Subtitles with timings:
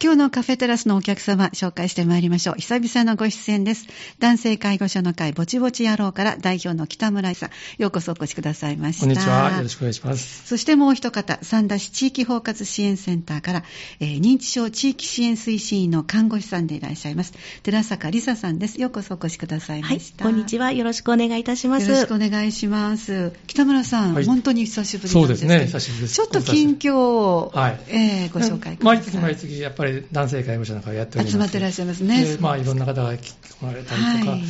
[0.00, 2.54] 今日のカフェテラスのお客様紹介してまいりましょう。
[2.58, 3.88] 久々のご出演です。
[4.20, 9.06] 男性介護所の会ぼちぼち野郎から代表の北村さん、ようこそお越しくださいました。
[9.06, 9.56] こんにちは。
[9.56, 10.46] よろしくお願いします。
[10.46, 13.64] そしてもう一方、三田市地域包括支援センターから、
[13.98, 17.32] えー認知症地域支援推進員の看護師さんでいらっしゃいます。
[17.64, 18.80] 寺坂梨沙さんです。
[18.80, 20.70] ようこそお越しくださいまはいした。、こんにちは。
[20.70, 21.90] よろしくお願いいたします。
[21.90, 23.32] よろしくお願いします。
[23.48, 28.98] 北村さん、はい本当に久しぶりなんですけどそうですね久しぶりですちょっと近況を、はいえーご紹介ください。
[28.98, 31.32] 毎月毎月、やっぱり男性介護者なんかをやっております。
[31.32, 34.40] 集まってらっしゃいますねでまあ、いろんな方が来られたりとか、はい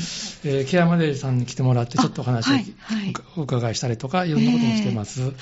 [0.45, 5.23] えーケアマネージャーさんに来てもらって、ちょっとお話をあはいはいお伺いしたりとか、いろんなこともしてます。
[5.23, 5.33] はい。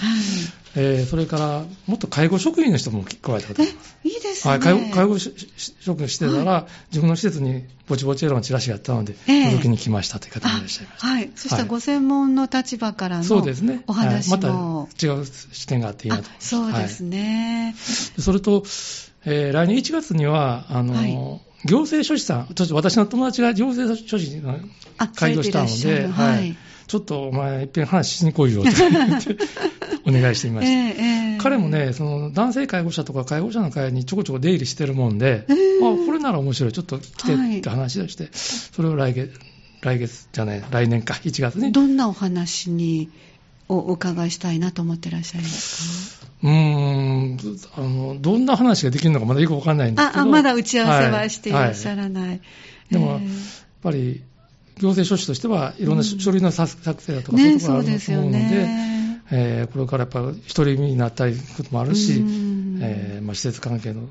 [0.77, 4.51] えーそれから、もっと介護職員の人も来られた方えがいます。、いいですね。
[4.53, 11.07] はい、介護介護職員してたら、自分の施設にぼちぼちエロのチラシがあったので、ええ届けに来ましたという方もいらっしゃいました。
[11.07, 11.31] あはい。
[11.35, 13.83] そしたらはいご専門の立場からのそうですね。
[13.87, 16.49] お話はいも、また違う視点があっていいなと思いあます。
[16.49, 17.75] そうですね。
[18.17, 18.65] でそれと、
[19.27, 21.13] えー来年1月には、あの、はい。
[21.65, 24.59] 行政書士さん、ちょっと私の友達が行政書士の
[24.99, 26.57] あ開業したので、はい。
[26.87, 29.37] ちょっとお前、いっぺん話しに来いよって言って
[30.07, 31.03] お願いしてみまええした。
[31.03, 31.39] ええ。
[31.39, 35.79] 彼もね、その男性介護者とか介護者の会にちょこちょこ出入りしてるもんで、ええ。
[35.79, 39.33] あこれなら面白い、ちょっと来てはいって話をして、それを来月、
[39.81, 41.73] 来月じゃない、来年か、1月に。
[41.73, 43.11] どんなお話に
[43.69, 47.39] おお伺いしたいなと思ってらっしゃいますうーん
[47.77, 50.15] あの、どんな話ができるのかまだよくわかんないんですけど。
[50.15, 52.41] かああ、まだ打ち合わせはしていらっしゃはいらない。
[52.91, 53.29] でも、やっええ
[53.83, 54.23] ぱり
[54.79, 59.23] 行政書士としてはいろんなうん書類の作作成だとか、ね、そういうところがあると思うので、ね。
[59.31, 64.03] えーこれからやっぱり一人身になったりすることもあるし、うんえーまあ、施設関係の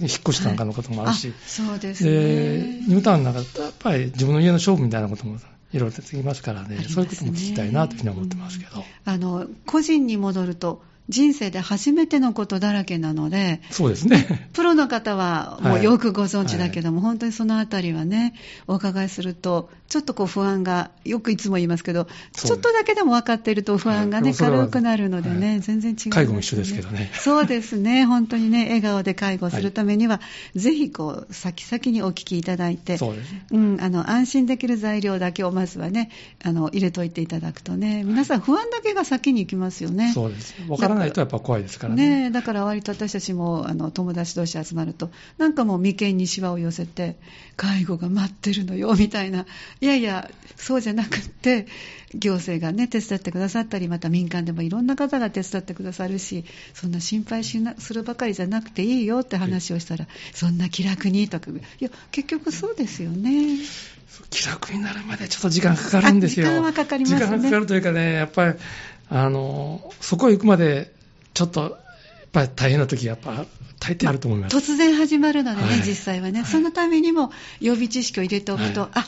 [0.00, 2.84] 引っ越しなんかのこともあるし、そうですでね。
[2.88, 5.38] ニュータウンなんかだとやっぱり自分の家の勝負みたいなことも
[5.72, 6.76] いろいろ出てきますからね。
[6.76, 6.84] ね。
[6.84, 14.48] そういうことも聞きたいなというふうに思ってますけど、あの、個人に戻ると、人生で初めてのことだらけなので、そうですね。
[14.52, 18.34] プロの方はもうよくご存知だけども、本当にそのあたりはね、
[18.66, 25.60] お伺いすると、ちょっとこう不安が、よくいつも言いますけど、ちょっとだけでも分かっていると不安がね、軽くなるのでね、はい。
[25.60, 27.10] 全然違う、介護も一緒ですけどね。
[27.14, 30.20] そうですね、本当にね、笑顔で介護するためには、
[30.56, 33.46] ぜひこう、先々にお聞きいただいて、そうですね。
[33.52, 36.10] うん、あの安心できる材料だけをまずはね、
[36.42, 40.10] あの入れといていただくとね、皆さん、不安だけが先に行きますよね。
[40.12, 40.56] そうです。
[40.68, 42.24] わからないとやっぱ怖いですからね。
[42.24, 47.16] ねだから割と私たちもあの友達同士集まると、なんかもう眉間にしわを寄せて、
[47.56, 49.46] 介護が待ってるのよみたいな、
[49.80, 51.66] いやいや、そうじゃなくて、
[52.14, 63.58] 行政がね、手伝ってくださったり、また民間でもいろんな方が手伝ってくださるし、そんな心配しなするばかりじゃなくていいよって話をしたら、そんな気楽にとか、いや、結局そうですよね。
[64.30, 66.46] 気楽になるまでちょっと時間かかるんですよ。
[66.46, 68.54] 時間はかかりますね時間かかるというかね、やっぱり、
[69.08, 70.92] あの、そこへ行くまで、
[71.34, 71.72] ちょっと、やっ
[72.32, 73.46] ぱり大変な時やっぱ、
[73.78, 74.56] 大抵あると思います。
[74.56, 77.30] 突然始まるのでね、はい実際はね、はいそのためにも
[77.60, 79.06] 予備知識を入れておくと、はいあ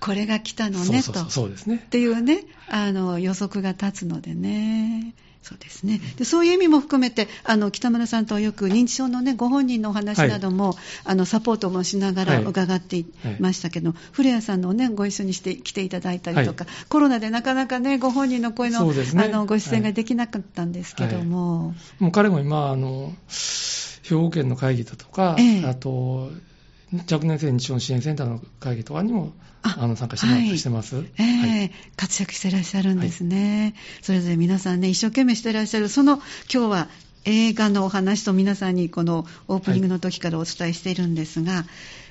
[0.00, 1.88] これが来たのねとそうですねっ。
[1.88, 5.14] ていうねあの予測が立つのでね。
[5.42, 6.00] そうですね。
[6.16, 12.44] でそういう意味も含めてあの北村さんとはよく認知症の、ね、ご本人のお話なども、あのサポートもしながらはい。
[12.44, 13.06] 伺ってい
[13.40, 19.04] ましたけど、古谷さんの、ね、ご一緒にして来ていただいたりとか、はコロナでなかなか、ね、ご本人の声の,、ね。
[19.16, 23.12] あのご出演ができなかったんですけども、もう彼も今、あの、
[24.02, 25.64] 兵庫県の会議だとか、ええ。
[25.66, 26.30] あと、
[26.92, 29.32] 若年性認知症支援センターの会議とかにも、
[29.62, 30.42] ああの、参加してはい。
[30.44, 31.04] りしてます。
[31.18, 31.70] ええはい。
[31.96, 36.16] 活躍してらっしゃるんですね、それぞれ皆さんね、一生懸命してらっしゃる、その
[36.52, 36.88] 今日は
[37.24, 41.66] 映画のお話と皆さんにこのオープニングの時からお伝えしているんですが、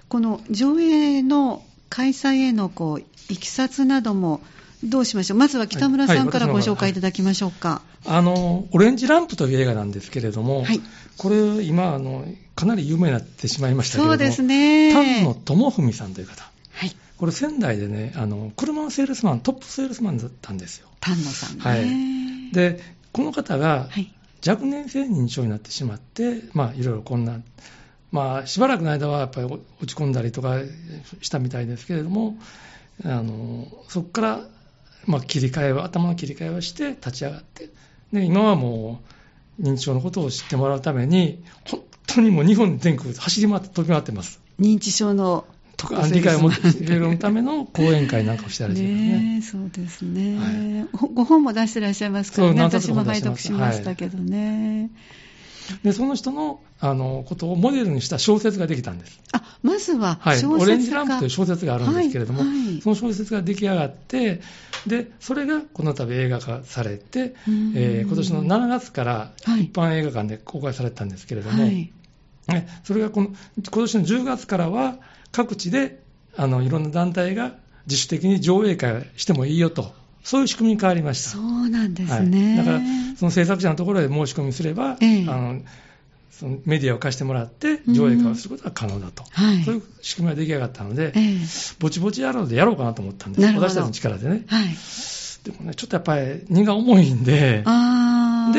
[0.09, 4.41] この上映の開催へのこういきさつなども、
[4.83, 7.81] どうしましょう、まずは北村さんからご紹介いただきましょうか。
[8.05, 10.81] あの、オレンジランプという映画なんですけれども、はい
[11.17, 14.93] これ、今、あの、かなり有名になってしまいましたけれども、そうですね。
[14.93, 16.43] 丹野智文さんという方。
[16.73, 16.95] はい。
[17.17, 20.87] これ仙台でね、あの、車のセールスマン、トップセールスマンだったんですよ。
[20.99, 21.63] 丹野さんね。
[21.63, 22.79] はいで、
[23.11, 24.13] この方がはい。
[24.45, 27.41] 若年性認知症になってしまって、まあ、いろいろこんな、
[28.11, 30.59] まあ、しばらくの間はやっぱり落ち込んだりとか
[31.21, 32.37] したみたいですけれども、
[33.03, 34.41] あの、そこから、
[35.07, 37.69] まあ、切り替えを、頭の切り替えをして立ち上がって、
[38.13, 39.01] で、今はも
[39.59, 44.41] う、認知症のことを知ってもらうために、本当にもう日本全国走り回って飛び回ってます。
[44.59, 45.45] 認知症の
[45.77, 49.17] とか理解を持っているための講演会なんかをしてたりしてますね。
[49.19, 54.89] ねえそうですね、はいほご本も出してらっしゃいますからね、私も拝読しましたけどね。
[55.83, 59.19] で、その人の、あの、ことをモデルにした小説ができたんです。
[59.31, 60.39] あ、ままずははい。
[60.39, 62.81] 小説が、オレンジランプという小説があるんですけれども、はいはい。
[62.81, 64.41] その小説が出来上がって、
[64.85, 67.73] で、それがこの度映画化されて、うん。
[67.75, 69.65] えー今年の7月からはい。
[69.65, 71.91] 一般映画館で公開されたんですけれども、はい。
[72.47, 73.35] ね、それがこの今
[73.71, 74.95] 年の10月からは
[75.31, 76.01] 各地で
[76.37, 77.55] あのいろんな団体が
[77.87, 79.93] 自主的に上映会してもいいよと、
[80.27, 81.29] そういう仕組みに変わりました。
[81.29, 82.57] そうなんですね。
[82.57, 82.81] はい、だから、
[83.15, 85.25] その制作者のところで申し込みすれば、ええ。
[85.29, 85.61] あの
[86.31, 89.63] そのメディアを貸してもらって、上映会をすることが可能だと、はい。
[89.63, 91.37] そういう仕組みが出来上がったので、ええ。
[91.79, 93.47] ぼちぼちやろうでやろうかなと思ったんです。
[93.53, 94.43] 私たちの力でね。
[94.47, 94.67] はい。
[95.45, 98.51] でもね、ちょっとやっぱり荷が重いんで、であ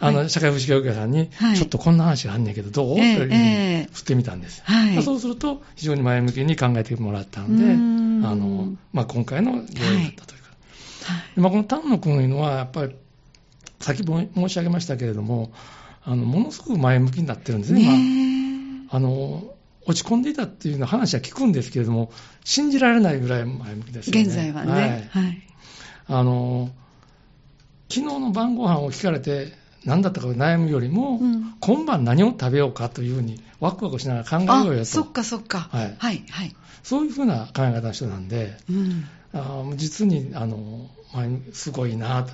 [0.00, 0.30] はい。
[0.30, 1.56] 社会福祉協議会さんに、はい。
[1.58, 3.80] ちょっとこんな話があんねんけど、どう、ええというふうええ。
[3.82, 4.62] に振ってみたんです。
[4.64, 5.02] はい。
[5.02, 7.70] そうすると、非常に前向きに考えてもらったので、うー
[8.22, 8.26] ん。
[8.26, 10.43] あのまあ、今回の上映だったという
[11.36, 12.94] まあ、この丹野君というのは、やっぱり、
[13.80, 15.52] 先も申し上げましたけれども、
[16.04, 17.92] あのものすごく前向きになってるんですね、今。
[17.92, 19.44] ねあの
[19.86, 22.10] 落ち込んでいたっていうような話は聞くんですけれども、
[22.44, 24.22] 信じられないぐらい前向きですよね。
[24.22, 24.72] 現在はね。
[24.72, 25.42] はいはい。
[26.06, 26.70] あの
[27.88, 29.52] 昨日の晩ご飯を聞かれて
[29.84, 35.68] 何だったか悩むよりも、うん今晩何を食べようかというふうにワクワクしながら考えようよあ、そっとかそっか。
[35.70, 36.24] はいはい。
[36.28, 36.56] はい。
[36.82, 39.04] そういうふうな考え方の人なんでうん。
[39.34, 42.32] あー実にあの前すごいなと、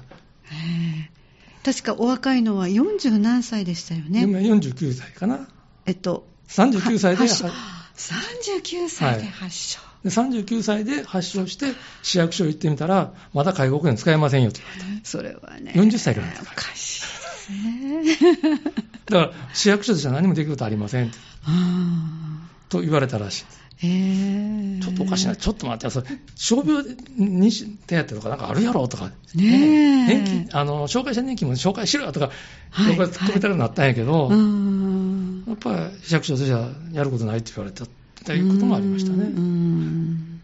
[1.64, 4.22] 確かお若いのは40何歳でしたよね。
[4.22, 5.48] 今49歳かな
[5.86, 7.48] えっと、39歳では発症
[7.96, 9.80] 39歳で発症。
[10.04, 11.66] で39歳で発症して
[12.02, 15.72] 市役所行ってみたらまだ介護保険使えませんよと言われそれはね。
[15.74, 18.58] 40歳ですおかしいですね。
[19.06, 26.06] ただから市役所でじゃ何もできることありませんってあと言われたらしいですちょっとおかしいな、ちょっと待って、それ、
[26.36, 26.84] 傷病
[27.16, 27.50] に
[27.86, 32.30] 手当とかなんかあるやろとか、ねえ年金、あの、紹介した年金も紹介しろよとか、
[32.70, 35.44] はい僕は突っ込めたらなったんやけど、うーん。
[35.46, 37.86] やっぱり市役所でじゃやることないって言われた
[38.24, 39.28] ということもありましたね。
[39.28, 40.40] ん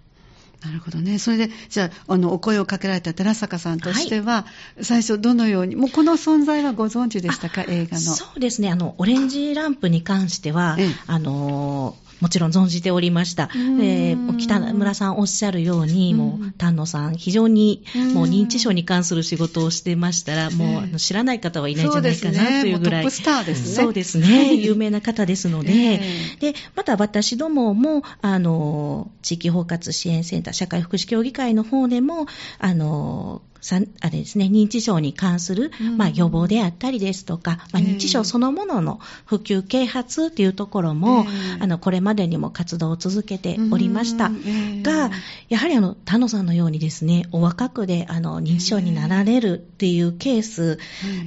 [0.65, 1.19] なるほどね。
[1.19, 4.47] それで、じゃあ、あの、お声をかけられた寺坂さんとしては、
[4.81, 8.01] 最初どのように、もうこの存在はご存知でしたか、映画の。
[8.01, 8.71] そうですね。
[8.71, 13.51] あの、オレンジランプに関しては、ええあのーもちろん存じておりました。
[13.55, 22.61] うんえー北村さんおっしゃるように、うんもう、丹野さん、非常に、うんもう認知症に関する仕事をしてましたら、もう、ええあの知らない方はいないんじゃないかな。
[22.61, 23.05] というぐらい。
[23.05, 23.75] もうトップスターですね。
[23.85, 24.55] そうですね。
[24.55, 26.01] 有名な方ですので、え
[26.41, 32.27] で、また私どもも、あの、地域包括支援センター、社会福祉協議会の方でも、
[32.59, 33.43] あの、
[33.75, 35.97] あれですね、認知症に関する、うん。
[35.97, 44.27] まあ、予防であったりですとか、まあ、ええ認知症そのものの普及啓発というところも、ええあの、これまでにも活動を続けておりました。
[44.27, 45.11] うんええが、
[45.49, 50.79] やはりあの、田野さんのようにですね、お若くで、あの、認知症になられるっていうケース、はい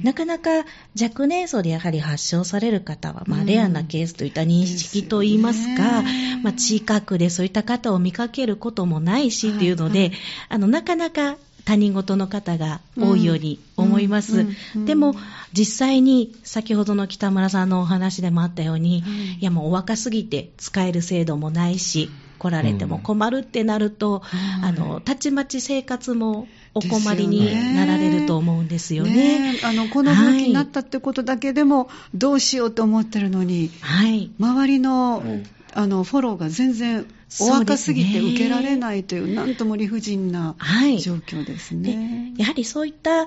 [0.02, 0.64] なかなか
[1.00, 6.02] 若年層でやはり発症される方は、まあ、うんレアなケースといった認識といいますか、
[6.42, 10.18] まあ、近くでそういった方を見かけることもないしっていうので、はいはい。
[10.50, 14.40] あの、なかなか他人事の方が多いように思います。
[14.40, 14.46] うん。
[14.48, 14.56] うん。
[14.76, 14.84] うん。
[14.86, 15.14] でも、
[15.52, 19.10] 実際に先ほどの北村さんのお話でもあったように、はい
[19.40, 24.70] いやもうお若すぎて使える制度もないし、来られても困るってなると、はい。
[24.70, 29.40] あの、たちまち生活もお困りになられると思うんですよね。
[29.40, 34.30] ねえあのこの病気になったってことだけでも、どうしようと思ってるのに、はい。
[34.38, 35.42] 周りの,、はい
[35.72, 37.06] あのフォローが全然
[37.40, 40.98] お若すぎて受けられないという、なんとも理不尽なはい。
[40.98, 42.32] 状況ですでね。
[42.36, 43.26] やはりそういった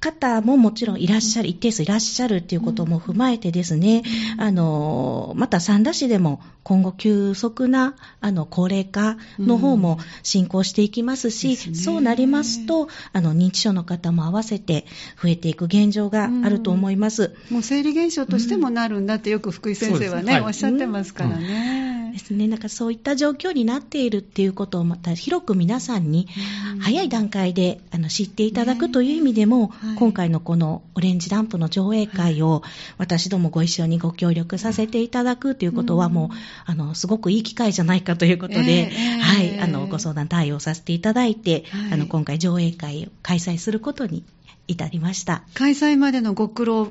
[0.00, 4.02] 方ももちろんいらっしゃる、一定数いらっしゃるっていうことも踏まえてですね、
[4.38, 14.86] あの、また三田市でも今後急速な、あの、高齢化の方も進行していきますし、ですねそうなりますと、あの、認知症の方も合わせて
[15.20, 17.34] 増えていく現状があると思います。
[17.50, 22.07] もう生理現象としてもなるんだってよく福井先生はね、おっしゃってますからね。
[22.12, 22.48] ですね。
[22.48, 26.28] なんかそういった状況になっているっていうことをまた広く皆さんに
[26.72, 26.78] うん。
[26.80, 29.96] 早い段階であの知っていただくという意味でも、はい。
[29.96, 32.62] 今回のこのオレンジランプの上映会を
[32.98, 36.30] 私どもご一緒にご協力させていただくということはもう、うん
[36.64, 39.18] あの、すごくいい機会じゃないかということで、ええ。
[39.20, 41.92] はい、あの、ご相談対応させていただいて、はい。
[41.92, 44.24] あの、今回上映会を開催することに
[44.66, 45.42] 至りました。
[45.54, 46.88] 開催までのご苦労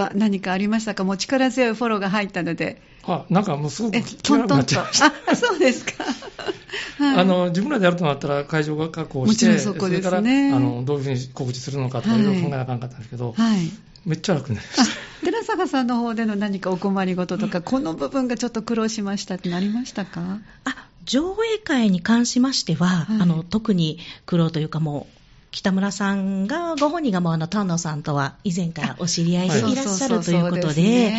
[0.00, 1.04] は何かありましたか？
[1.04, 2.80] もう力強いフォローが入ったので。
[3.06, 4.64] あなんかもうすごくえ、気がなくなっトントンと。
[4.64, 5.06] ちゃいました。
[5.32, 6.04] あ、そうですか。
[6.04, 13.58] はいあの自分らでやるとなったら会場が確保して、もちろんそこですねれからあのどういうふうに告知するのかとかはいいろいろ考えなあかんかったんですけど、はい。
[14.06, 15.24] めっちゃ楽になりまあした。
[15.24, 20.38] 寺坂さんの方での何かお困りごととか、この部分がちょっと苦労しましたってなりましたか？
[20.64, 25.20] あ、上映会に関しましては、はいあの、特に苦労というかもう、
[25.54, 31.12] 北村さんが、ご本人がもうあの、丹野さんとは以前からお知り合いでいらっしゃるということで、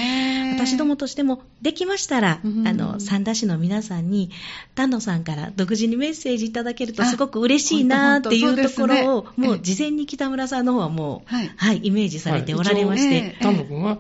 [0.56, 4.32] 私どもとしても、できましたら、うんあの、三田市の皆さんに、
[4.76, 11.52] 丹野さんから独自にメッセージいただけるとあすごく嬉しいなっていうところを、もう事前に北村さんの方はもう、はい。
[11.56, 13.10] はい、イメージされておられましはい。
[13.10, 14.00] て、ええ丹野君は、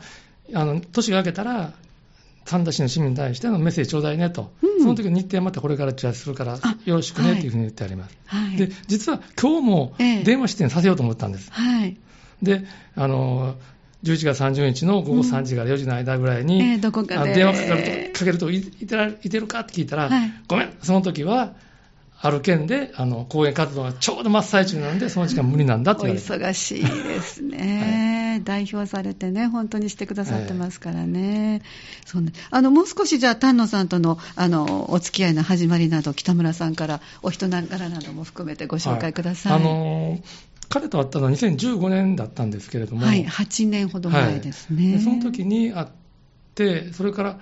[0.54, 1.72] あの年が明けたら、
[2.46, 8.18] 三田市の市民に対してのメッセージちょうだいねと、うんその時の日程またこれから打ち合わせするからあ、よろしくねっていうふうに言ってあります。
[8.28, 8.58] はい。
[8.58, 11.52] で、実は今日もええ電話出演させようと思ったんです。
[11.52, 11.98] はい。
[12.44, 12.64] で、
[12.96, 13.56] あの、
[14.04, 21.54] 11月30日の午後3時から4時の間ぐらいに、ええどこか電話かかるとかけるといいてらいてるかって聞いたら、はいごめん、その時は、
[22.26, 26.34] ある県であの講演活動がちょうど真っ最中なんで、その時間無理なんだってお言われて。
[26.34, 31.62] 忙しいですね、 代表されてね、本当にしてくださってますからね、
[32.04, 39.54] そんなあのもう少しじゃあ、丹野さんとのあのお付き合いの始まりなど、北村さんからお人柄なども含めてご紹介ください。
[39.54, 39.62] はい。
[39.62, 40.20] あの
[40.68, 44.94] 彼と会ったのは2015年だったんですけれども、はい、8年ほど前ですね。
[44.94, 45.88] でその時に会っ
[46.56, 47.40] て、それから、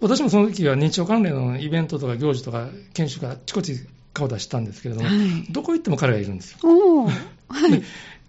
[0.00, 3.78] 私もその時は認知症関連のイベントとか行事とか研修があちこち
[4.12, 6.58] 顔出したんですけれども、はいどこ行っても彼がいるんですよ。
[7.04, 7.82] はいで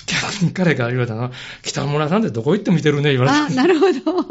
[0.08, 4.26] 逆に彼が言われたのは、北村さんってどこ行っても見てるね、言われたんあ、なるほど。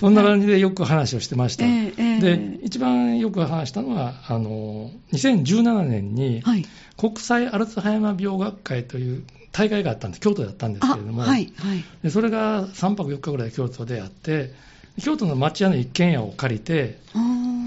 [0.00, 1.64] そんな感じでよく話をしてました。
[1.64, 6.66] ええええで、一番よく話したのは、あの、2017年に、はい。
[6.96, 11.84] 国際アルツハイマー病学会という大会があったんです、京都だったんですあ、けれども、はい、はい。
[12.02, 14.52] でそれが3泊4日ぐらい京都であって、
[15.02, 16.98] 京都の町屋の一軒家を借りて、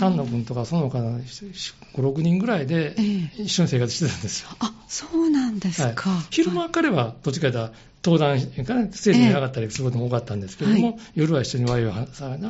[0.10, 4.50] 丹野君とかその他の5、6人ぐらいでええ一緒に生活してたんですよ。
[4.60, 6.10] あ、そうなんですか。
[6.10, 12.08] はい、昼間は彼はどっちかというと登壇かな、ステージに上がったりすることも多かったんですけれども、はい夜は一緒にワイワイ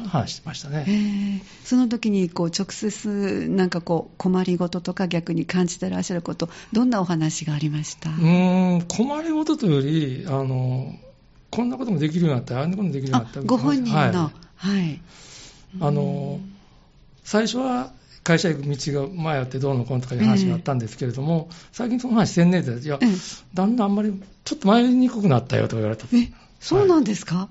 [0.08, 0.86] 話してましたね。
[0.88, 10.94] えーその時にこう直接なんかこう困りごととか逆に感じてらっしゃることどんなお話がありました、うーん、困りごとというより、あの、
[11.50, 13.40] こんなこともできるようになった、あんなこともできるようになった。
[13.40, 15.00] あご本人のははい、い
[15.80, 16.40] あの、
[17.24, 17.92] 最初は
[18.24, 23.10] 会社行く道が迷ってどうのこうのとかいう話があったんですけれども、最近その話せんねえで、いやええ、
[23.54, 24.14] だんだんあんまり
[24.46, 26.06] ちょっと迷いにくくなったよとか言われた。
[26.16, 27.50] えそうなんですか、だか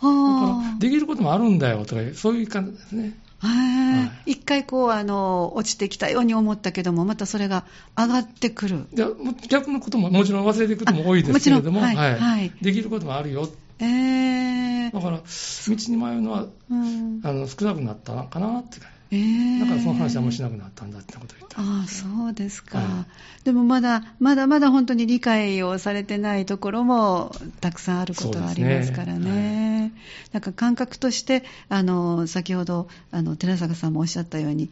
[0.00, 3.18] らあできることもあるんだよとかそういう感じですね。
[3.38, 4.32] はい。
[4.32, 7.64] 一回こうあの落ちてきたように思ったけどもまたそれが
[7.96, 8.86] 上がってくる。
[8.94, 9.08] いや
[9.48, 12.52] 逆のことももちろん忘れていくことも多いですけれども、あもちろんはいはい。
[12.62, 13.48] できることもあるよ。
[13.78, 15.24] ええだから、道
[15.66, 17.20] に迷うのはうん。
[17.22, 18.78] あの少なくなったかなって。
[19.10, 21.60] ええだからその話はもうしなくなったんだってことを言った。
[21.60, 23.06] ああそうですか、は
[23.44, 29.92] でもまだまだまだ本当に理解をされてないところもたくさんあることはありますからそうですね。
[30.32, 34.70] なんか感覚としてあの先ほどあの寺坂さんもおっしゃったように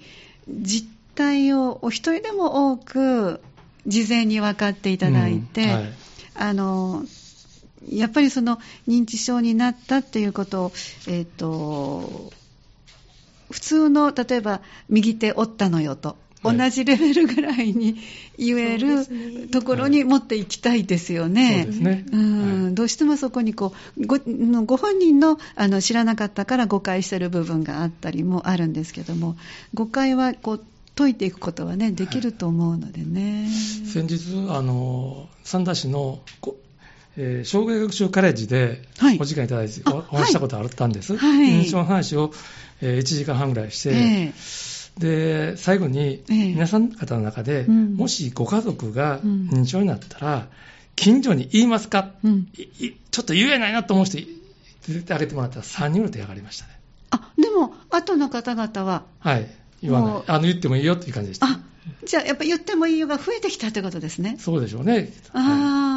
[0.49, 3.41] 実態をお一人でも多く
[3.87, 5.93] 事前に分かっていただいて、うんはい。
[6.37, 7.05] あの
[7.89, 10.73] やっぱりその認知症になったっていうことを、
[11.07, 12.33] えっと
[13.55, 16.59] 普通の例えば右手折ったのよと、はい。
[16.59, 17.99] 同じレベルぐらいに
[18.37, 19.07] 言える
[19.53, 21.69] ところに持っていきたいですよね。
[22.73, 24.19] どうしてもそこにこうご
[24.65, 29.37] ご本人のあの知らなかったから誤解している部分があったりもあるんですけども
[29.73, 30.65] 誤解はこう
[30.97, 33.49] 解いていくことはねできると思うのでね。
[33.87, 36.57] 先日、あの三田市の、こ
[37.17, 41.17] えー障害学習カレッジではいお時間いただいてあおお話ししたことあったんです。
[41.17, 42.33] はい認知症の話を、
[42.81, 44.33] えー1時間半ぐらいして、え
[44.99, 50.49] で、最後に、ええ皆さん方の中で、うんもしご家族がうん認知症になったら、
[50.97, 54.27] 近所に言いますか、えうん、いいちょっと言えないなと思う人、
[54.89, 56.79] 出てあげてもらったら3人ぐらい手上がりましたね。
[57.11, 59.47] あでも後の方々ははい。
[59.83, 60.19] 言わなも。
[60.19, 61.47] いうあの、言ってもいいよっていう感じでした。
[61.47, 61.61] あ
[62.07, 64.37] じゃあやっぱり言ってもいいよが増えてきたということですね。
[64.39, 64.93] そうでしょうね。
[64.93, 65.94] はいああ、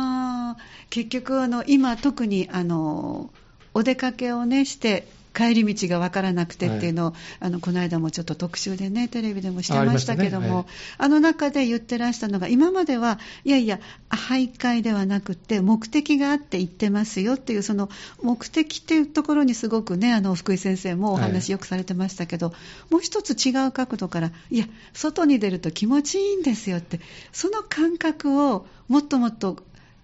[0.89, 3.31] 結局あの、今、特にあの
[3.73, 11.09] お出かけを、ね、して、帰り道が分からなくてっていうのを、あのこの間もちょっと特集でね、テレビでもしてましたけども、あ,、あありましたね。
[11.09, 13.79] の中で言ってらしたのが、今までは、いやいや、
[14.09, 17.91] 徘徊ではなくて、目的があって行ってますよっていう、その
[18.23, 22.51] 目的っていうところにすごくね、あの福井先生もお話よくされてましたけど、
[22.89, 26.99] もう一つ違う角度から、いや、外に出ると気持ちいいんですよって、
[27.31, 29.57] その感覚をもっともっと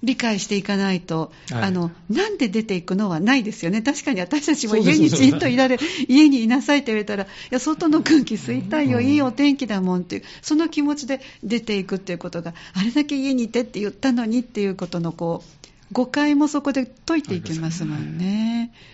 [0.03, 1.63] 理解していかないと、はい。
[1.63, 9.05] あのなんで出ていくのはないですよね、確かに私たちも家にじんといられる、家にいなさいって言われたら、いや外の空気吸いたいよ、うん。
[9.05, 18.25] いいお天気だもんっていう、その気持ちで出ていくっていうことが、あれだけ家にいてって言ったのにっていうことのこう誤解もそこで解いていきますもんね。
[18.25, 18.92] なるほど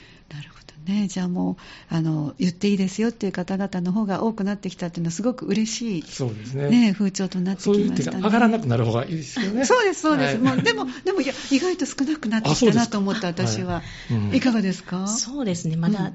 [0.90, 1.08] ね。
[1.08, 1.58] じゃあも
[1.92, 6.70] う、あの、言っていいですよっていう方々の方が多くなってきたっていうのはすごく嬉しい、そうですね。
[6.70, 8.18] ね、風潮となってきましたね。
[8.18, 9.66] 手が上がらなくなる方がいいですよね。
[9.66, 10.38] そうです、そうです。
[10.38, 13.76] はいもうでも、でもいや、意外と少なくなってきたなと思った、私は。
[13.76, 13.82] は
[14.12, 15.08] いうんいかがですか？
[15.08, 16.12] そうですね、まだ、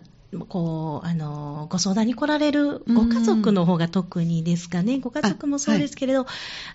[0.49, 6.27] こう、あの、ご相談に来られるご家族の方が特にですかね、ご家族もそうですけれど、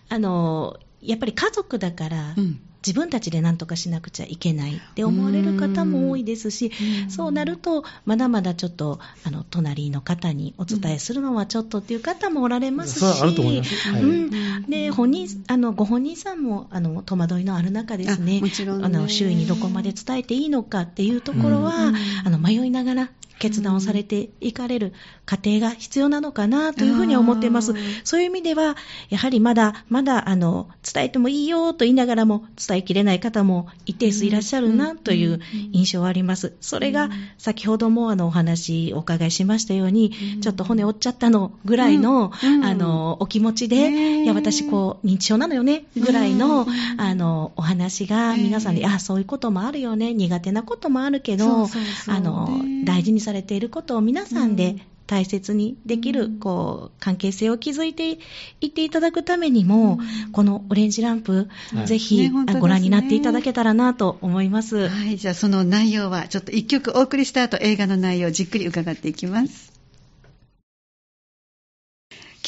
[0.09, 2.59] あの、やっぱり家族だからうん。
[2.85, 6.71] 自分たちで何とかしなくちゃいけないって思われる方も多いですし、
[7.09, 13.89] そうなると、まだまだちょっと、あの、隣の方にお伝えするのはちょっとっていう方もおられますし、それはあると思います。
[13.89, 14.03] はい。
[14.03, 14.65] うん。
[14.69, 18.85] で、本人、あの、ご本人さんも、あの、戸惑いのある中ですね、あもちろんね。
[18.85, 21.91] あの、周囲にどこまで伝えていいのかっていうところは、
[22.23, 24.93] あの、迷いながら、決断をされていかれる
[25.25, 27.73] 過程が必要なのかなというふうに思っています。
[28.03, 28.75] そういう意味では、
[29.09, 35.39] やはりまだ、まだ、あの、伝えてもいいよと言いながらも、伝えきれない方も一定数いらっしゃるなという
[35.71, 36.53] 印象はあります。
[36.61, 42.31] それが、先ほどもあの、お話お伺いしましたように、ちょっと骨折っちゃったのぐらいの、
[42.63, 44.23] あの、お気持ちねで、え。
[44.23, 47.01] いや、私こう、認知症なのよね、ぐらいの、うん。
[47.01, 48.87] あの、お話が皆さんで、ええ。
[48.87, 51.67] あ、そういうこともあるよね、苦手なこともあるけそど
[52.07, 54.55] あのね、大事にされていることを皆さんうん。
[54.55, 54.75] で
[55.09, 56.39] 大切にできる、うん。
[56.39, 58.19] こう、関係性を築いて
[58.61, 60.31] いっていただくためにも、うん。
[60.31, 61.87] このオレンジランプ、はい。
[61.87, 64.87] ぜひ、ご覧になっていただけたらなと思います。
[64.87, 69.68] はい、じゃあその内容は、ちょっと一曲お送りした後、映画の内容をじっくり伺っていきます。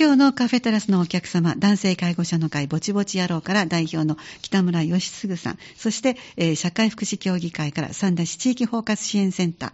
[0.02, 9.72] 今日のカフェテラスのお客様、男性介護者の会ぼちぼち野郎から代表の北村義嗣さん、そして、えー社会福祉協議会から三田市地域包括支援センター、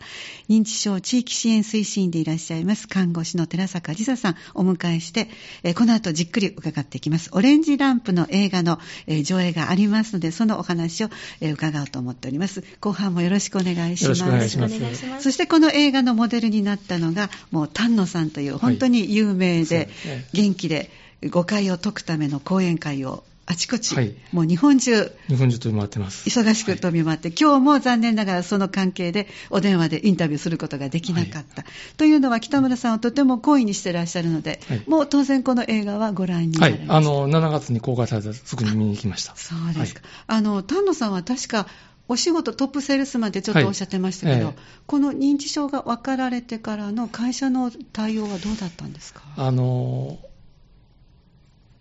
[0.49, 5.29] 認知症地域支援推進員でいらっしゃいます看護師の寺坂理沙さんをお迎えして、
[5.63, 7.29] えーこの後じっくり伺っていきます。
[7.31, 12.65] オレンジランプの映画の、えー上映がありますので、そのお話を、えー伺おうと思っております。
[12.81, 14.21] 後半もよろしくお願いします。
[14.21, 20.89] よろしくお願いしますそしてこの映画のモデルになったのが、もう丹野さんという本当に有名でそうですね、元気で
[21.29, 26.29] 誤解を解くための講演会をあちこち、はいもう日本中日本中飛び回ってます。
[26.29, 31.63] 忙しく飛び回って、今日も残念ながらその関係でお電話でインタビューすることができなかった。
[31.95, 36.95] というのは北村さんをとても好意にしてらっしゃるので、はいもう当然この映画はご覧になました。
[36.97, 39.33] あの、7月に公開されたらすぐに見に行きました。
[39.37, 40.01] そうですか。
[40.27, 41.67] あの、丹野さんは確か、
[42.07, 49.21] お仕事トップセールスマンってちょっとおっしゃってましたけど、はいええこの認知症が分かられてからの会社の対応はどうだったんですか？
[49.35, 50.17] あの、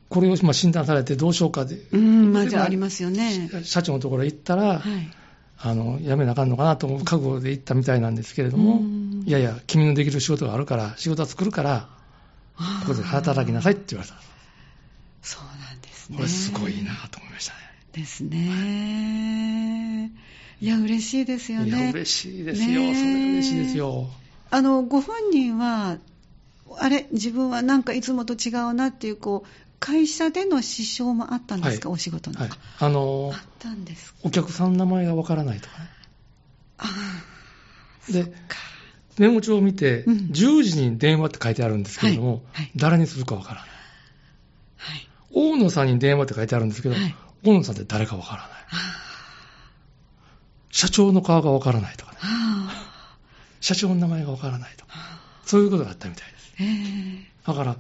[0.09, 3.49] これをまあ診断されてどうしようかで、うん、まあじゃあありますよね。
[3.63, 4.83] 社長のところへ行ったら、はい。
[5.59, 11.89] あの、辞めなあかんのかなと思う覚悟で行ったみたいなんですけれどもうん、いやいや、君のできる仕事があるから、仕事は作るから、
[12.83, 14.17] ここで働きなさいって言われた。
[15.23, 16.17] そうなんですね。
[16.17, 17.59] これすごいなと思いましたね。
[17.97, 20.11] ですね。
[20.61, 21.69] いや、嬉しいですよね。
[21.69, 22.69] いや、嬉しいですよ。
[22.69, 24.09] ねえそれ嬉しいですよ。
[24.51, 25.99] あの、ご本人は、
[26.79, 29.49] あれ、自分はなんかいつもと違うなっていう、こう、
[29.81, 32.41] 会社での支障もあったんですか、はいお仕事の。
[32.41, 32.51] はい。
[32.79, 34.19] あのあ、ったんですか？
[34.25, 35.89] お客さんの名前がわからないとかね。
[36.79, 36.87] あ
[38.11, 38.33] で、
[39.19, 43.71] メモ帳を見て、うん10時に電話って書いてあるんですけれども、はいはい誰にするかわからない。
[43.71, 43.73] あ、
[44.77, 45.09] はい。
[45.33, 47.15] 大野さんに電話って書いてあるんですけど、はい
[47.65, 48.51] さんって誰かわからない。
[48.51, 49.07] あ
[50.71, 52.19] 社長の顔がわからないとかね。
[52.23, 52.93] あ
[53.61, 54.93] 社長の名前がわからないとか。
[55.45, 56.55] そういうことがあったみたいです。
[56.61, 57.77] ええだから、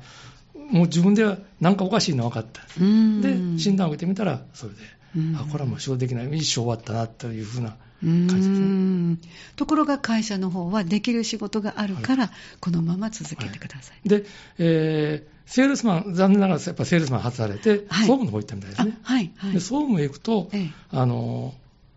[0.70, 2.62] もう自分ではなんかおかしいの分かった。
[2.81, 4.79] うんで、診断を受けてみたら、それで、
[5.16, 8.57] うんあ、これはもう仕事できない、一生終わったなというふうなう感じですね。
[8.59, 9.18] ん
[9.57, 14.09] ところが会社の方はできる仕事があるから、このまま続けてください。
[14.09, 14.24] で、
[14.59, 18.98] えーセールスマン、残念ながらやっぱセールスマン外されて、はい総務の方行ったみたいですあね。
[19.02, 19.52] はい、はい。
[19.52, 21.54] で総務へ行くと、ええあの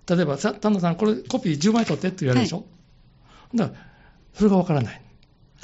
[0.08, 2.66] 例えば、さ丹野さん、これコピー10枚取ってって言われるでしょ、
[3.54, 3.80] だから、
[4.34, 5.02] それがわからない。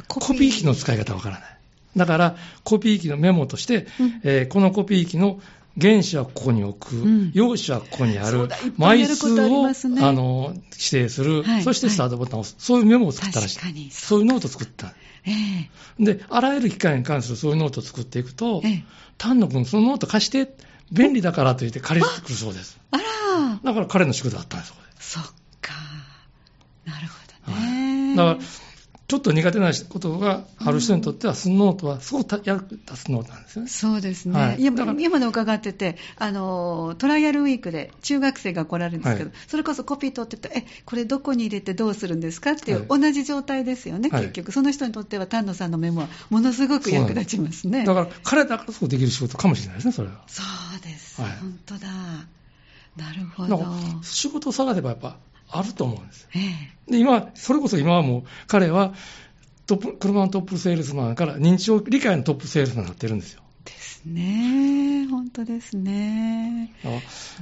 [0.08, 1.58] コピー機の使い方わからない。
[1.98, 5.40] だから、コピー機のメモとして、うんえーこのコピー機の
[5.80, 9.72] 原紙はここに置く、うん用紙はここにある枚数を、あ
[10.12, 13.92] の指定する、はいそしてスタートボタンを押す、そういうメモを作ったらしい。
[13.92, 14.94] そういうノートを作った。
[15.26, 15.32] え
[16.00, 18.84] えで、あらゆる機械に関するそういうノートを作っていくと、ええ
[19.18, 20.56] 丹野君、そのノート貸して、
[20.92, 22.80] 便利だからと言って借りてくるそうです。
[22.92, 23.04] あら
[23.64, 25.02] だから彼の仕事だったんです、そこで。
[25.02, 25.24] そっ
[25.62, 25.74] か。
[26.86, 28.14] なるほどはね。
[28.14, 28.40] いだから、
[29.08, 33.70] ちょっと苦手なことがある人にとっては、そのノートはすごく役立つノートなんですよね。
[33.70, 34.64] そうですね、はい。
[34.64, 39.38] 今の伺っててあの、トライアルウィークで中学生が来られるんですけど、はい。
[39.48, 43.00] それこそコピー取ってて、え、これどこに入れてどうするんですかっていう、はい。
[43.00, 47.86] 同じ状態ですよね、はい結局、その人にとっては丹野さんのメモはものすごく役立ちますね。
[47.86, 50.24] だから、彼だからこそできる仕事かもしれないですね、それは。
[50.28, 50.42] そ
[50.80, 51.32] うです、はい。
[51.38, 51.88] 本当だ、
[52.98, 53.66] なるほど。
[54.02, 55.18] 仕事を探せばやっぱ
[55.50, 56.28] あると思うんです。
[56.36, 58.94] ええで、今、それこそ今はもう、彼は
[59.66, 63.42] トップ、車のトップセールスマンから認知症理解のトップセールスマンになってるんですよ。
[63.64, 66.72] ですね、本当ですね。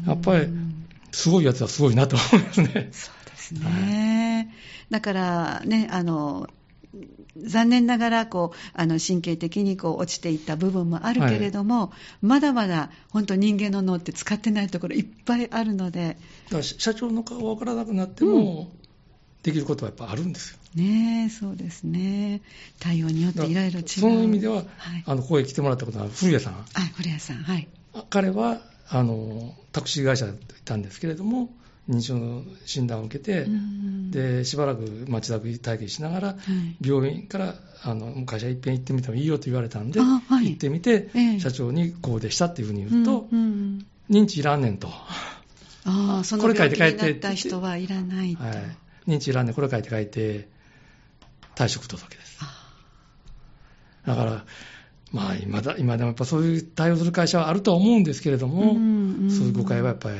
[0.08, 2.90] やっぱりう、んすごいやつはすごいなと思いますね。
[2.92, 4.54] そうですね。
[4.90, 6.48] だからね、あの、
[7.38, 16.18] 残念ながらこうあの神経的にこう落ちていった部分もあるけれども、まだまだ本当人間の脳って使ってないところいっぱいあるので。
[16.62, 18.72] 社長の顔が分からなくなっても、
[19.42, 20.58] できることはやっぱあるんですよ。
[20.76, 22.42] ねえそうですね。
[22.80, 24.66] 対応によっていろいろ違うその意味では、はい、
[25.06, 27.68] あのここへ来てもらったことは古谷さん、あ古谷さんはい。
[28.10, 31.50] 彼はあのタクシー会社にいたんですけれども、
[31.90, 36.88] 認知症の診断を受けて、うんでしばらく町田体験しながら、はい。
[36.88, 40.52] 病院からあの会社いっぺん行ってみてもいいよと言われたんで、あはい。
[40.52, 41.40] 行ってみて、ええ。
[41.40, 43.86] 社長にこうでしたっていうふうに言うと、うんうん。
[44.10, 44.94] 認知いらんねんと、は
[45.86, 48.48] ああそのこれ書い病気にて書いてなった人はいらないと、い、
[49.08, 50.48] 認知いらんねん、これ書いて書いて、
[51.56, 52.38] 退職届です。
[52.42, 52.74] あ
[54.06, 54.46] だから、
[55.12, 59.32] まあ今だ、今でもやっぱそういう対応する会社はあるとは思うんですけれども、うんうん。
[59.32, 60.18] そういう誤解はやっぱり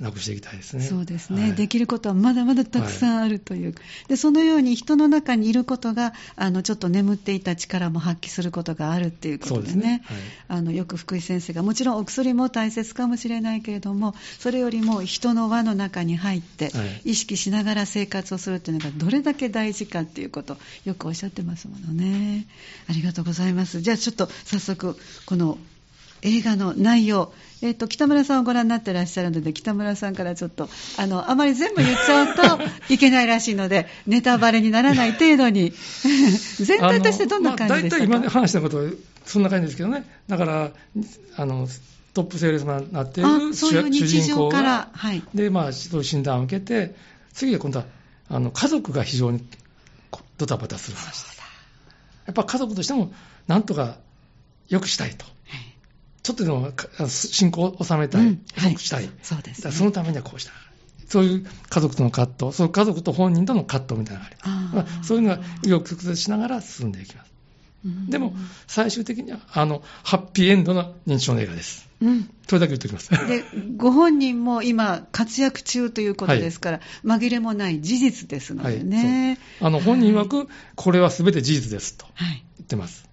[0.00, 0.84] なくしていきたいですね。
[0.84, 1.54] そうですね、はい。
[1.54, 3.74] できることはまだまだたくさんあるという、
[4.06, 10.02] でそのように人の中にいることがあのちょっと眠っていた力も発揮することがあるっていうことですねでね。
[10.04, 10.18] はい。
[10.48, 17.10] あのよく福井先生がもちろんお薬も大切かもしれないけれどもそれよりも人の輪の中に入ってはい。
[17.10, 22.46] 意識しながら生活をするっていうのがどれだけ大事かっていうことをよくおっしゃってますものね。
[22.88, 23.80] ありがとうございます。
[23.80, 25.58] じゃあちょっと早速この
[26.22, 32.42] 映画の内容、えっと北村さんをご覧になってらっしゃるので北村さんからちょっとあのあまり全部言っちゃうと
[32.92, 35.72] いけないらしいのでネタバレにならない程度に。
[36.58, 38.90] 全体としてどんな感じでしたか、まあ大体今話したことは
[39.24, 40.70] そんな感じですけどね、だから
[41.36, 41.68] あの
[42.14, 46.94] トップセールスマンになっていあるそういう主人公常からが、、はい、でまあ、そういう診断を受けて、
[47.32, 47.84] 次は今度は
[48.28, 49.44] あの家族が非常に
[50.10, 51.24] こドタバタする話。
[52.26, 53.12] やっぱ家族としても、
[53.46, 53.96] なんとか
[54.68, 55.24] 良くしたいと、
[56.28, 56.72] ちょっとでも
[57.08, 60.54] 進行を収めたい、うん遅くしたい、そうです、ね、そのためにはこうしたい。
[61.06, 65.00] そういう家族との葛藤、そういう家族と本人との葛藤みたいなのがあります。
[65.00, 67.32] あそういうのが紆余曲折しながら進んでいきます。
[67.86, 68.34] うんでも、
[68.66, 71.88] 最終的には、あの、ハッピーエンドの認知症の映画です。
[72.02, 73.08] うんそれだけ言っておきます。
[73.08, 73.44] で
[73.78, 79.38] ご本人も今、活躍中ということですから、紛れもない事実ですのでね。
[79.62, 83.08] あの、本人曰く、これは全て事実ですとはい言ってます。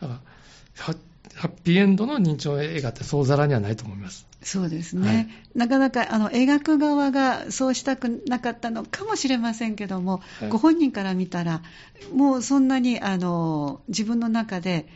[0.00, 0.94] だから
[1.38, 4.26] ハハッピーエンドの認知症映画ってそうざらにはないと思います。
[4.42, 5.28] そうですね、はい。
[5.54, 10.48] なかなかあの描く側がそうしたくなかったのかもしれませんけども、はい。
[10.48, 11.62] ご本人から見たら、
[12.12, 14.88] もうそんなにあの自分の中で、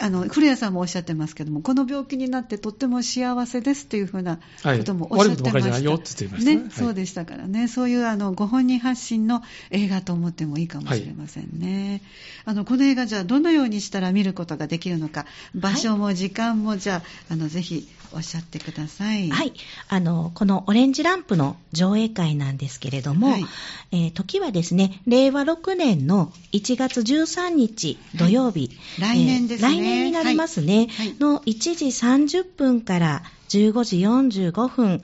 [0.00, 4.78] あの古谷さんもおっしゃってますけども、この病気になってとっても幸せですというふうなはい。
[4.78, 6.70] こともおっしゃってました、よって言ってましたねはい。
[6.70, 12.02] そうでしたからね、そういうあのご本人発信の映画と思ってもいいかもしれませんね。
[12.44, 19.30] あのこの映画、じゃあどのようにしたら見ることができるのか、場所も時間も、じゃああのぜひおっしゃってください。
[19.30, 19.52] はい。
[19.88, 23.44] あの、このオレンジランプの上映会なんですけれども、はい
[23.92, 28.70] えー時はですね、令和6年の1月13日土曜日。
[29.00, 30.88] 来年ですねえー来年になりますね。
[30.90, 33.22] はいの1時30分から
[33.58, 35.02] 15時45分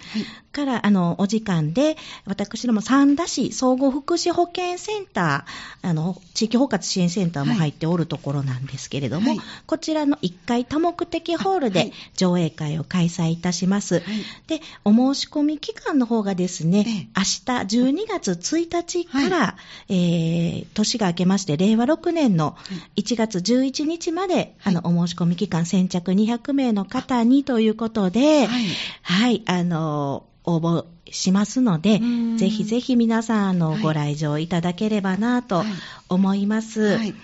[0.53, 9.41] から、あの、お時間で、私ども三田市総合福祉保健センター、あの、地域包括支援センターも入っておるところなんですけれども、はい。
[9.67, 11.93] こちらの1階多目的ホールではい。
[12.17, 13.97] 上映会を開催いたします。
[13.97, 14.05] はい。
[14.47, 17.45] で、お申し込み期間の方がですね、明日
[17.77, 19.57] 12月1日から、
[19.89, 22.57] えー年が明けまして、令和6年の
[22.97, 28.65] 1月11日まで、あの、お申し込み期間先着200名の方にということで、はい。
[29.03, 35.67] はい、あの、応募しますのでうん、ぜひぜひ皆さん、あの、はいご来場いただければなとはい。
[36.09, 36.97] 思います。
[36.97, 37.15] はい。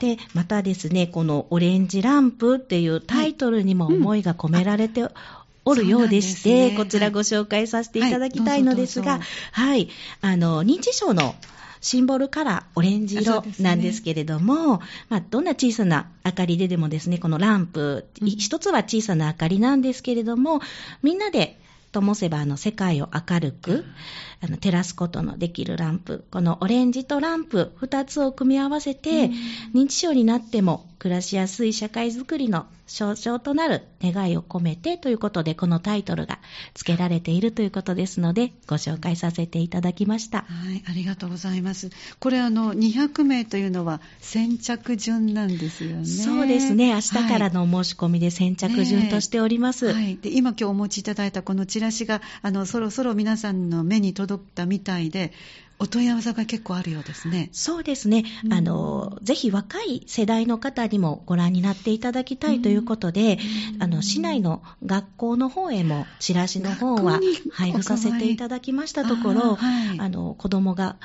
[0.00, 5.06] で、またですね、このオレンジランプっていうタイトルにも思いが込められて
[5.64, 6.76] おるようでして、ね。
[6.76, 9.20] こちらご紹介させていただきたいのですが、
[9.52, 9.88] はい、
[10.22, 11.34] あの、認知症の
[11.80, 18.28] シンボルカラー、オレンジ色なんですけれども、まあ、どんな小さな明かりででもですね、このランプ、うん。
[18.28, 20.60] 一つは小さな明かりなんですけれども、
[21.02, 21.58] みんなで
[21.92, 23.84] 灯せばあの世界を明るく、
[24.42, 29.34] あの照らすことのできるランプ、このオレンジとランプ、二つを組み合わせて、うん
[29.74, 36.40] 認知症になっても暮らしやすい社会づくりの象徴となる願いを込めてということで、このタイトルが
[36.74, 40.38] 付けられているということですので、ご紹介させていただきました。
[40.38, 41.90] はい、ありがとうございます。
[42.18, 46.04] これあの200名というのは先着順なんですよね。
[46.04, 49.86] そうですね、明日からのお申し込みで先着順としております。
[49.86, 55.32] はいはいで今今日お持ちいただいたこのチラシがあのそろそろ皆さんの目に届ったみたいで
[55.80, 57.48] お問い合わせが結構あるようですね。
[57.52, 58.52] そうですね、うん。
[58.52, 63.38] あのぜひ若い世代の方にもご覧になっていただきたいということで、
[63.74, 63.82] うん。
[63.82, 67.18] あの市内の学校の方へもチラシの方は
[67.50, 69.98] 配布させていただきましたところ、はい。
[69.98, 70.96] あの子どもが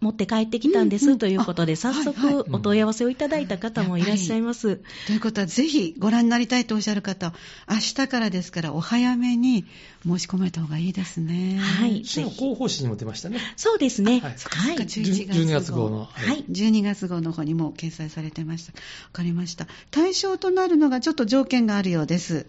[0.00, 4.76] 持って帰ってきたんです、ということで、早速お問い合わせをいただいた方もいらっしゃいます。
[5.06, 7.34] ということは、ぜひご覧になりたいとおっしゃる方は、
[7.68, 9.66] 明日からですから、お早めに
[10.06, 11.58] 申し込まれた方がいいですね。
[11.58, 13.38] はい市の広報誌にも出ましたね。
[13.56, 14.20] そうですね。
[14.20, 16.04] はいそっかそっか、11 12月号月号の。
[16.04, 16.44] はい。
[16.50, 18.72] 12月号の方にも掲載されてました。
[18.72, 18.78] わ
[19.12, 19.66] かりました。
[19.90, 22.46] 対象となるのがちょっと条件があるようです。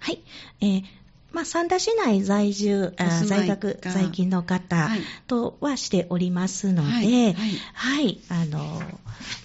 [0.00, 0.20] はい。
[0.60, 0.84] えー
[1.34, 3.90] まあ、三田市内在住、在学、が。
[3.90, 5.00] 在勤の方はい。
[5.26, 7.02] とはしておりますので、ははい。
[7.02, 7.34] い、
[7.74, 8.82] はいあの、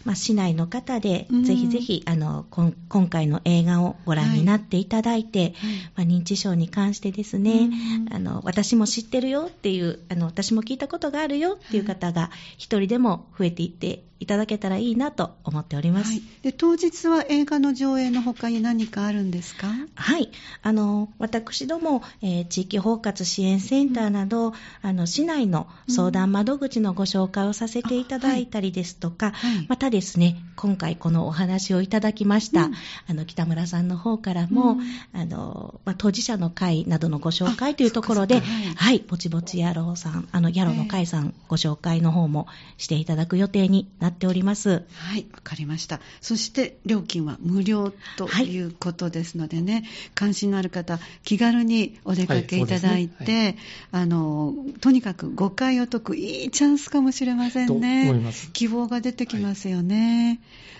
[0.05, 5.55] まあ、市内の方でうん、ぜひぜひ、あの、今回の映画をご覧になっていただいて、
[5.95, 7.69] まあ、認知症に関してですね、
[8.07, 8.13] うん。
[8.13, 16.11] あの、私も知ってるよっていう、あの、私も聞いたことがあるよっていう方が、一人でも増えていっていただけたらいいなと思っております。
[16.11, 19.67] はい、で当日は映画の上映の他に何かあるんですか？
[19.95, 20.29] はい。
[20.61, 29.65] あの、私ども、えー地域包括支援センターなど、あの、市内の相談窓口のご紹介をさせていただいたりですとか、はい。
[29.67, 32.73] またですね、今回このお話をいただきました、うん。
[33.07, 34.81] あの、北村さんの方からも、うん。
[35.13, 38.41] あの、まあ、当事者の会などのご紹介というところで、
[38.75, 44.83] はい、ぼちぼち野郎さん、あの、野郎の会さん、ご紹介の方もしていただく予定になっております。
[44.93, 45.99] はい、わかりました。
[46.21, 58.31] そして料金は無料とはいいうことですのでね、関心のある方、気軽にお出かけいただいて、はいそうですあのとにかく誤解を解くいいチャンスかもしれませとんね。
[58.53, 60.39] 希望が出てきますよね。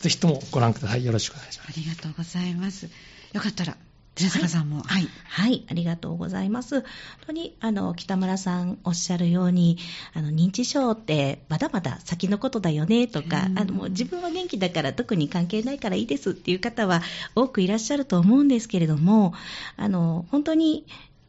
[0.02, 1.06] ぜひともご覧ください。
[1.06, 1.70] よろしくお願いします。
[1.70, 2.90] ありがとうございます。
[3.32, 3.78] よかったら、
[4.16, 5.08] 寺坂さんも、はい。
[5.26, 6.82] はい、ありがとうございます。
[6.82, 6.90] 本
[7.28, 9.78] 当に、あの、北村さんおっしゃるように、
[10.14, 17.02] あの、認知症ってまだまだ先のことだよねとか、うんあの、もう自分は元気だから特に関係ないからいいですっていう方は
[17.36, 19.34] 多くいらっしゃると思うんですけれども、
[19.76, 20.86] あの、本当に、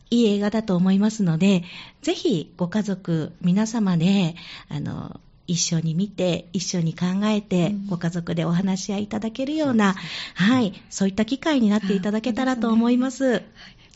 [0.09, 1.65] いい映画だと思いますので、
[2.03, 4.37] ぜひご家族皆様で、
[4.69, 7.87] あの、一緒に見て、一緒に考えて、うん。
[7.87, 9.95] ご家族でお話し合いいただけるような、
[10.35, 13.43] はい、そういった機会になっていただけたらと思います。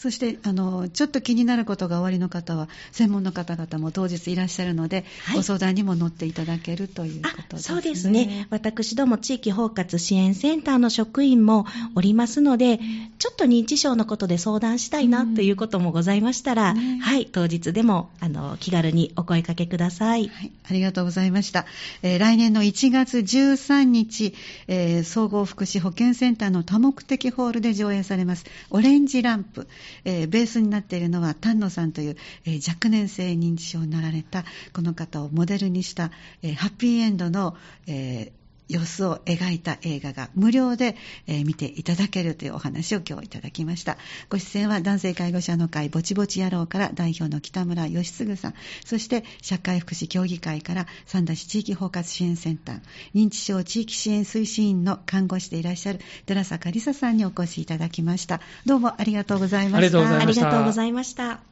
[0.01, 7.77] そしてあの、ちょっと気になることがおありの方は、専門の方々も当日いらっしゃるので、はいご相談にも乗っていただけるということですね。
[7.77, 8.47] あそうですね。
[8.49, 12.81] 私ども地域包括支援センターの職員もおりますので、
[13.19, 20.29] ちょっと認知症のことで相談したいなということもございましたら、ねはい、当日でもあの気軽にお声かけください。
[20.29, 21.67] はい、ありがとうございました。
[22.03, 24.33] えー来年の1月13日、
[24.67, 29.69] えー総合福祉保健センターの多目的ホールで上映されます、オレンジランプ。
[30.05, 36.11] えーベースになっているのは丹野さんという、えー若年性認知症になられたこの方をモデルにした、
[36.42, 38.39] えーハッピーエンドの、えー
[38.70, 43.96] 様子を描いた映画が無料で、えー見ていただけるというお話を今日いただきました。
[44.28, 48.54] ご出演は男性介護者の会ぼちぼち野郎から代表の北村義嗣さん、
[48.85, 52.80] そして社会福祉協議会から三田市地域包括支援センター、
[53.14, 58.40] 認知症地域支援推進員の看護師でいらっしゃる寺坂梨沙さんにお越しいただきました。
[58.66, 59.78] どうもありがとうございました。
[59.78, 61.50] ありがとうございましたありがとうございました。